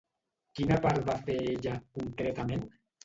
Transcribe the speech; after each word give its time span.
Quina 0.59 0.77
part 0.85 1.03
va 1.09 1.17
fer 1.27 1.35
ella, 1.51 1.75
concretament? 1.99 2.65